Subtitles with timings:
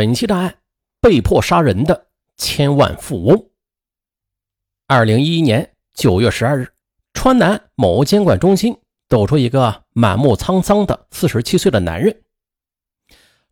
[0.00, 0.56] 本期大案：
[1.02, 2.06] 被迫杀人的
[2.38, 3.50] 千万富翁。
[4.86, 6.72] 二零一一年九月十二日，
[7.12, 8.74] 川南某监管中心
[9.10, 12.22] 走出一个满目沧桑的四十七岁的男人。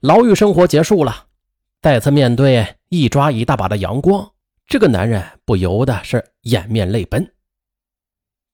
[0.00, 1.26] 牢狱生活结束了，
[1.82, 4.32] 再次面对一抓一大把的阳光，
[4.66, 7.30] 这个男人不由得是掩面泪奔。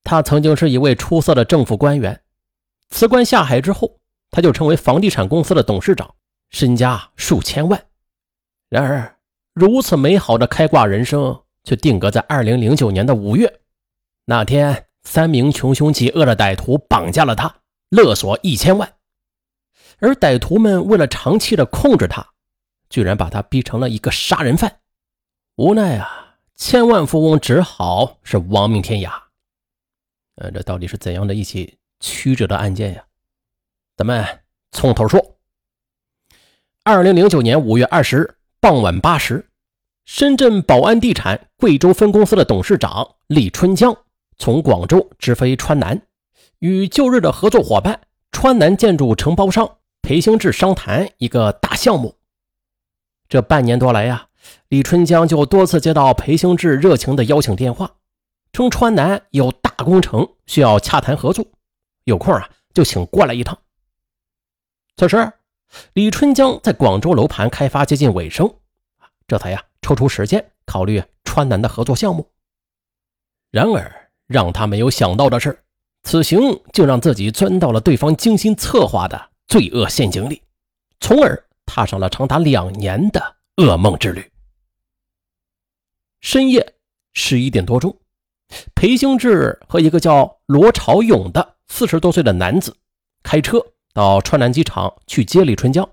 [0.03, 2.21] 他曾经是一位出色的政府官员，
[2.91, 4.01] 辞官下海之后，
[4.33, 6.13] 他就成为房地产公司的董事长。
[6.55, 7.87] 身家数千万，
[8.69, 9.19] 然而
[9.55, 13.61] 如此美好的开挂人生却定格在二零零九年的五月。
[14.25, 17.53] 那天，三名穷凶极恶的歹徒绑架了他，
[17.89, 18.95] 勒索一千万。
[19.99, 22.25] 而歹徒们为了长期的控制他，
[22.89, 24.79] 居然把他逼成了一个杀人犯。
[25.57, 29.11] 无奈啊，千万富翁只好是亡命天涯。
[30.37, 33.05] 呃，这到底是怎样的一起曲折的案件呀？
[33.97, 34.25] 咱们
[34.71, 35.34] 从头说。
[36.87, 39.49] 二零零九年五月二十日傍晚八时，
[40.05, 43.97] 深圳宝安地产贵州分公司的董事长李春江
[44.37, 46.03] 从广州直飞川南，
[46.59, 47.99] 与旧日的合作伙伴
[48.33, 52.17] 川南建筑承包商裴兴志商谈一个大项目。
[53.31, 54.29] 这半年多来呀，
[54.69, 57.93] 李春江就多次接到裴兴志热情的邀请电话，
[58.53, 61.47] 称川南有大工程需要洽谈合作，
[62.05, 63.57] 有空啊就请过来一趟。
[64.99, 65.33] 此时。
[65.93, 68.53] 李春江在广州楼盘开发接近尾声，
[69.27, 72.31] 这才呀抽出时间考虑川南的合作项目。
[73.51, 75.65] 然而让他没有想到的是，
[76.03, 76.41] 此行
[76.73, 80.43] 竟让自己钻到了对方精心策划的罪恶陷阱里，
[81.01, 84.31] 从而踏上了长达两年的噩梦之旅。
[86.21, 86.75] 深夜
[87.13, 87.97] 十一点多钟，
[88.75, 92.77] 裴兴志和一个叫罗朝勇的四十多岁的男子
[93.23, 93.65] 开车。
[93.95, 95.89] 到川南机场去接李春江。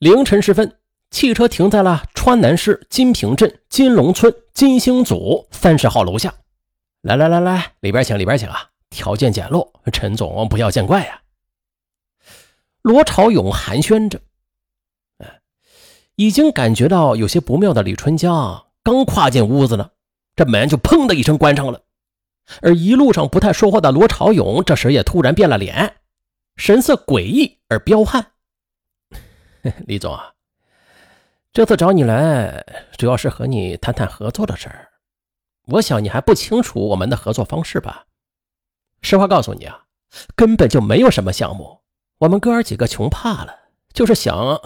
[0.00, 0.76] 凌晨时分，
[1.12, 6.34] 汽车停在了川南市金平镇金龙村金星组三十号楼下。
[7.00, 8.70] 来来来来，里边请，里边请啊！
[8.90, 11.20] 条件简陋，陈总不要见怪呀。
[12.82, 14.20] 罗朝勇寒暄着，
[16.16, 19.90] 已经感觉到有些不妙的李春江刚跨进屋子呢，
[20.34, 21.82] 这门就砰的一声关上了。
[22.60, 25.94] 而一路上不太说话的罗朝勇，这时也突然变了脸。
[26.56, 28.32] 神色诡异而彪悍，
[29.86, 30.34] 李总啊，
[31.52, 32.64] 这次找你来
[32.96, 34.92] 主要是和你谈谈合作的事儿。
[35.66, 38.06] 我想你还不清楚我们的合作方式吧？
[39.00, 39.84] 实话告诉你啊，
[40.36, 41.80] 根本就没有什么项目。
[42.18, 43.56] 我们哥儿几个穷怕了，
[43.92, 44.60] 就是想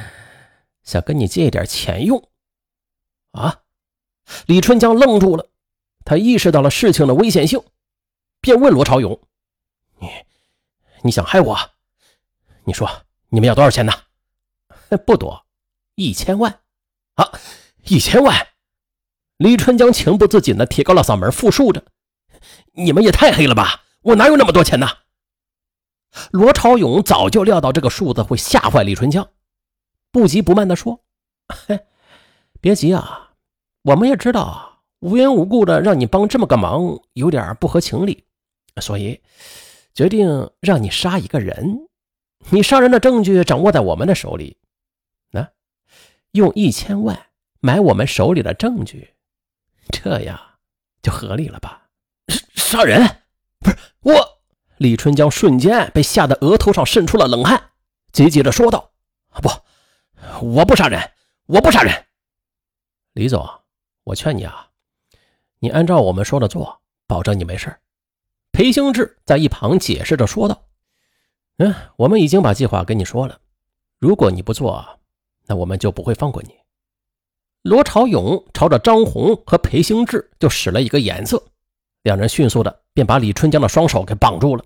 [0.82, 2.28] 想跟你借一点钱用。
[3.32, 3.62] 啊！
[4.46, 5.48] 李春江愣住了，
[6.04, 7.62] 他意识到了事情的危险性，
[8.40, 9.18] 便问罗朝勇
[10.00, 10.08] ：“你？”
[11.02, 11.58] 你想害我？
[12.64, 12.88] 你说
[13.28, 13.92] 你们要多少钱呢？
[15.06, 15.46] 不多，
[15.94, 16.60] 一千万。
[17.14, 17.32] 啊，
[17.84, 18.48] 一千万！
[19.36, 21.84] 李春江情不自禁的提高了嗓门，复述着
[22.72, 23.82] ：“你们也太黑了吧！
[24.02, 24.88] 我哪有那么多钱呢？”
[26.30, 29.28] 罗朝勇早就料到这个数字会吓坏李春江，
[30.10, 31.00] 不急不慢的说：“，
[32.60, 33.32] 别急啊，
[33.82, 38.24] 我们也知道无缘无故的让你帮这么个忙有点不合情理，
[38.80, 39.20] 所以。”
[39.94, 41.88] 决定让你杀一个人，
[42.50, 44.58] 你杀人的证据掌握在我们的手里，
[45.30, 45.50] 那
[46.32, 47.26] 用一千万
[47.60, 49.14] 买我们手里的证据，
[49.90, 50.40] 这样
[51.02, 51.88] 就合理了吧？
[52.54, 53.22] 杀人？
[53.60, 54.42] 不是我！
[54.78, 57.70] 李春江瞬间被吓得额头上渗出了冷汗，
[58.12, 58.92] 急急的说道
[59.40, 59.48] ：“不，
[60.44, 61.12] 我不杀人，
[61.46, 62.06] 我不杀人。”
[63.12, 63.48] 李总，
[64.04, 64.70] 我劝你啊，
[65.60, 67.76] 你按照我们说的做，保证你没事。
[68.52, 70.64] 裴兴志在一旁解释着说道
[71.56, 73.40] ：“嗯，我们已经把计划跟你说了，
[73.98, 75.00] 如果你不做，
[75.46, 76.54] 那我们就不会放过你。”
[77.62, 81.42] 罗朝勇朝着张红和裴兴志就使了一个眼色，
[82.02, 84.64] 两人迅速的便把李春江的双手给绑住了，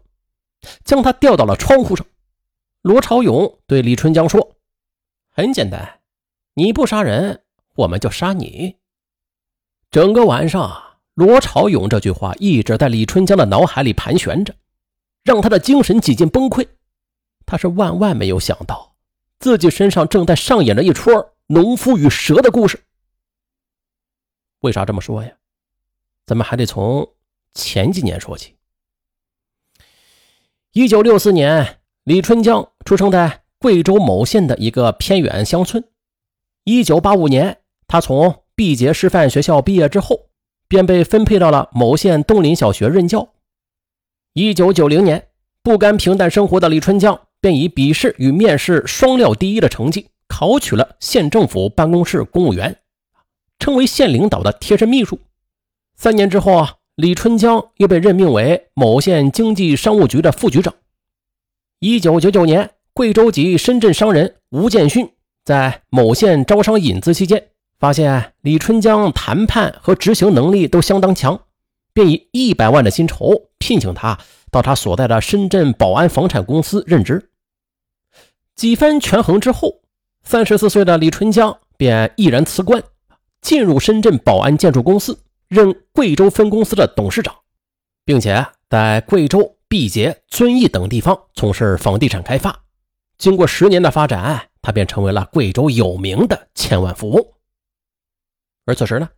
[0.84, 2.04] 将他吊到了窗户上。
[2.82, 4.56] 罗朝勇对李春江说
[5.30, 6.00] ：“很简单，
[6.54, 7.42] 你不杀人，
[7.74, 8.76] 我们就杀你。”
[9.92, 10.85] 整个晚上。
[11.16, 14.54] 罗朝勇这句话一直在李春江的脑海里盘旋着，
[15.24, 16.68] 让他的精神几近崩溃。
[17.46, 18.94] 他是万万没有想到，
[19.38, 21.10] 自己身上正在上演着一出
[21.46, 22.78] 农夫与蛇的故事。
[24.60, 25.30] 为啥这么说呀？
[26.26, 27.08] 咱们还得从
[27.54, 28.54] 前几年说起。
[30.72, 35.82] 一九六四年，李春江出生在贵州某县的一个偏远乡村。
[36.64, 40.25] 一九八五年，他从毕节师范学校毕业之后。
[40.68, 43.28] 便被分配到了某县东林小学任教。
[44.32, 45.28] 一九九零年，
[45.62, 52.78] 不甘平淡生活的李春江便以笔试与面试双料第一的成绩考取了县政府办公室公务员，
[53.58, 55.18] 成为县领导的贴身秘书。
[55.96, 60.74] 三年之后啊，李春江又被任命为某县经济商务局的副局长。
[61.78, 65.10] 一九九九年，贵州籍深圳商人吴建勋
[65.44, 67.48] 在某县招商引资期间，
[67.78, 71.40] 发现李春江谈判和执行能力都相当强，
[71.92, 74.18] 便以一百万的薪酬聘请他
[74.50, 77.30] 到他所在的深圳宝安房产公司任职。
[78.54, 79.80] 几番权衡之后，
[80.22, 82.82] 三十四岁的李春江便毅然辞官，
[83.42, 85.18] 进入深圳宝安建筑公司。
[85.48, 87.32] 任贵州分公司的董事长，
[88.04, 92.64] 并且在贵州、毕节、遵义等地方从事房地产开发。
[93.16, 97.24] 经过十年的发展，他便成为了贵州有名的千万富翁。
[98.66, 99.08] 而此时呢，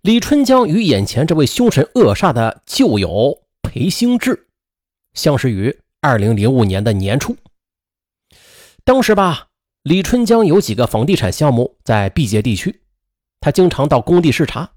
[0.00, 4.48] 李春江与眼前这位凶神恶煞的旧友裴兴志
[5.12, 7.36] 相识于二零零五年的年初。
[8.84, 9.48] 当时吧，
[9.82, 12.80] 李春江有几个房地产项目在毕节地区，
[13.40, 14.72] 他经常到工地视察。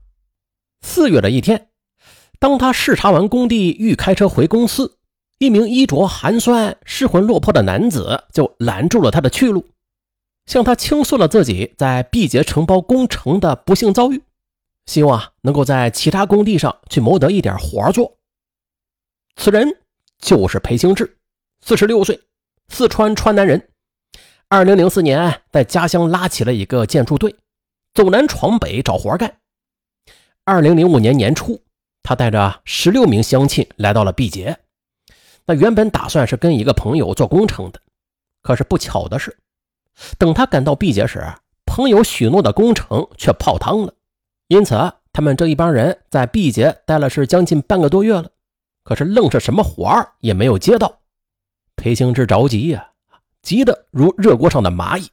[0.81, 1.69] 四月的一天，
[2.39, 4.97] 当他视察完工地，欲开车回公司，
[5.39, 9.65] 一名衣着寒酸、失魂落魄的男子就拦住了他的去路，
[10.47, 14.23] 向他倾诉了自己在毕节承包工程的不幸遭遇，
[14.85, 18.17] 希望啊能够在其他工地上去谋得一点活做。
[19.35, 19.81] 此人
[20.17, 21.17] 就是裴兴志，
[21.61, 22.19] 四十六岁，
[22.69, 23.69] 四川川南人。
[24.47, 27.35] 二零零四年，在家乡拉起了一个建筑队，
[27.93, 29.39] 走南闯北找活干。
[30.45, 31.61] 二零零五年年初，
[32.01, 34.57] 他带着十六名乡亲来到了毕节。
[35.45, 37.81] 那原本打算是跟一个朋友做工程的，
[38.41, 39.37] 可是不巧的是，
[40.17, 41.23] 等他赶到毕节时，
[41.65, 43.93] 朋友许诺的工程却泡汤了。
[44.47, 48.29] 因此，他们这一帮人在毕节待了是将近半个多月了，
[48.83, 50.99] 可是愣是什么活儿也没有接到。
[51.75, 52.91] 裴兴志着急呀，
[53.41, 55.09] 急得如热锅上的蚂蚁。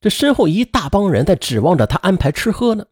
[0.00, 2.84] 这身后一大帮人在指望着他安排吃喝呢，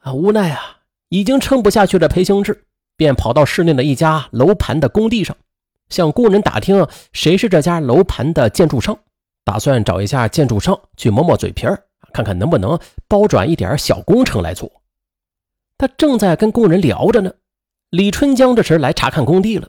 [0.00, 0.78] 啊，无奈啊。
[1.08, 2.64] 已经撑不下去的裴兴志，
[2.96, 5.36] 便跑到市内的一家楼盘的工地上，
[5.90, 8.98] 向工人打听谁是这家楼盘的建筑商，
[9.44, 12.78] 打算找一下建筑商去磨磨嘴皮儿，看看能不能
[13.08, 14.70] 包转一点小工程来做。
[15.76, 17.32] 他正在跟工人聊着呢，
[17.90, 19.68] 李春江这时来查看工地了。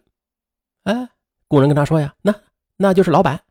[0.83, 1.09] 哎，
[1.47, 2.35] 工人跟他说呀：“那
[2.77, 3.41] 那就是老板。”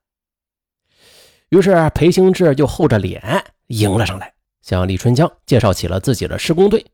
[1.51, 4.33] 于是裴兴志就厚着脸迎了上来，
[4.63, 6.87] 向李春江介绍起了自己的施工队。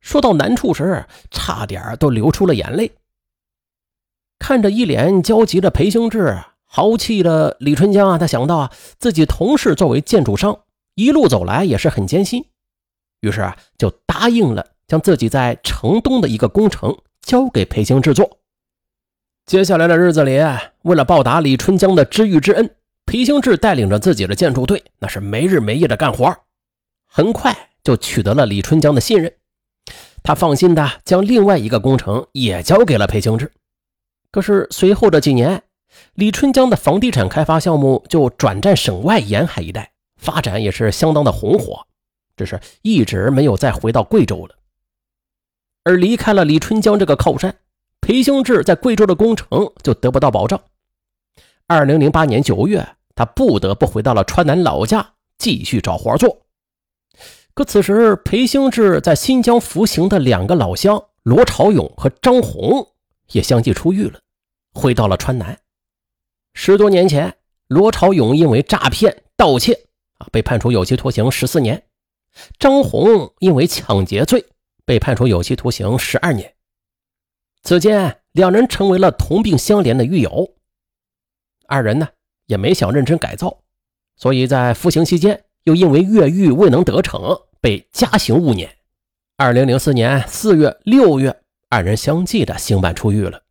[0.00, 2.90] 说到难处时，差点都流出了眼泪。
[4.38, 10.60] 看着一脸焦急的裴兴志，豪气的李春江啊，他想到啊，自己同事作为建筑商，
[10.94, 12.44] 一路走来也是很艰辛，
[13.20, 18.38] 于是啊，就答应了将自己在城东的一个工程交给裴兴志做。
[19.46, 20.40] 接下来的日子里，
[20.82, 22.74] 为了报答李春江的知遇之恩，
[23.06, 26.36] 裴兴志带领着自己的建筑队，那是没日没夜的干活，
[27.06, 29.32] 很快就取得了李春江的信任。
[30.24, 33.52] 他放心的将另外一个工程也交给了裴兴志，
[34.32, 35.62] 可是随后的几年，
[36.14, 41.86] 李春江的房地产开发项目就转战省外沿海一带，发展也是相当的红火，
[42.36, 44.54] 只是一直没有再回到贵州了。
[45.84, 47.56] 而离开了李春江这个靠山，
[48.00, 50.60] 裴兴志在贵州的工程就得不到保障。
[51.66, 56.42] 二零零八年九月，他不得不回到了川南老家，继续找活做。
[57.54, 62.86] 可此时，裴兴志在新疆服刑的两个老乡罗朝勇和张红
[63.32, 64.20] 也相继出狱了，
[64.74, 65.58] 回到了川南。
[66.58, 67.36] 十多年前，
[67.68, 69.74] 罗朝勇因为诈骗、盗窃
[70.16, 71.84] 啊被判处有期徒刑十四年，
[72.58, 74.46] 张红因为抢劫罪
[74.86, 76.54] 被判处有期徒刑十二年。
[77.62, 80.54] 此间，两人成为了同病相怜的狱友。
[81.66, 82.08] 二人呢
[82.46, 83.58] 也没想认真改造，
[84.16, 87.38] 所以在服刑期间又因为越狱未能得逞。
[87.60, 88.78] 被加刑五年。
[89.36, 93.42] 二零零四年四月、六月，二人相继的刑满出狱了。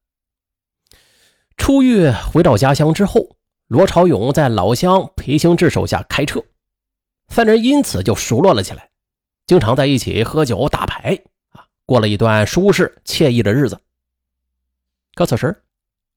[1.65, 3.38] 出狱回到家乡之后，
[3.69, 6.43] 罗朝勇在老乡裴兴志手下开车，
[7.27, 8.91] 三人因此就熟络了起来，
[9.48, 11.19] 经常在一起喝酒打牌
[11.53, 13.79] 啊，过了一段舒适惬意的日子。
[15.15, 15.63] 可此时，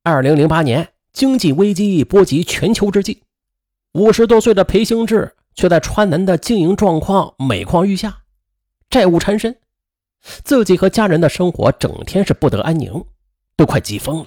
[0.03, 3.23] 二零零八年经济危机波及全球之际，
[3.93, 5.35] 五十多岁的裴兴志。
[5.55, 8.19] 却在川南的经营状况每况愈下，
[8.91, 9.59] 债务缠身，
[10.21, 13.07] 自己和家人的生活整天是不得安宁，
[13.57, 14.27] 都快急疯了。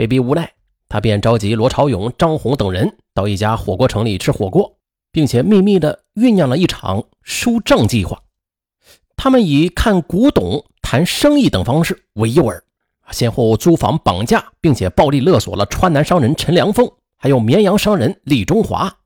[0.00, 0.54] 被逼无奈，
[0.88, 4.78] 他便召集罗朝勇、张红等人到一家火锅城里吃火锅，
[5.12, 8.22] 并且秘密的酝酿了一场收账计划。
[9.14, 12.62] 他们以看古董、谈生意等方式为诱饵，
[13.10, 19.00] 先后租房绑架，并且暴力勒索了川南商人陈良凤，还有绵阳商人李中华。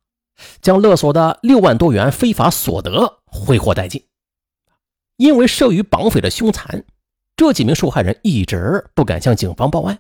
[0.63, 4.05] 将勒索的六万多元非法所得挥霍殆尽。
[5.17, 6.85] 因为慑于绑匪的凶残，
[7.35, 9.99] 这几名受害人一直不敢向警方报案，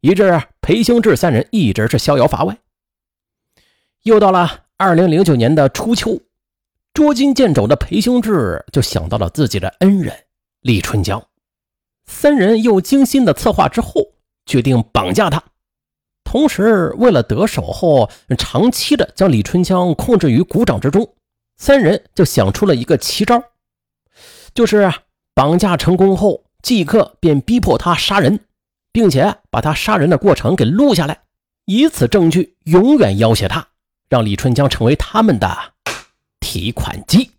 [0.00, 2.58] 以致裴兴志三人一直是逍遥法外。
[4.02, 6.20] 又到了二零零九年的初秋，
[6.94, 10.24] 捉襟见肘的裴兴志就想到了自己的恩人
[10.60, 11.26] 李春江，
[12.06, 14.14] 三人又精心的策划之后，
[14.46, 15.42] 决定绑架他。
[16.24, 21.14] 同时，为了得手后长期的将李春江控制于股掌之中，
[21.58, 23.42] 三人就想出了一个奇招，
[24.54, 24.90] 就是
[25.34, 28.46] 绑架成功后，即刻便逼迫他杀人，
[28.92, 31.20] 并且把他杀人的过程给录下来，
[31.64, 33.68] 以此证据永远要挟他，
[34.08, 35.72] 让李春江成为他们的
[36.40, 37.30] 提款机。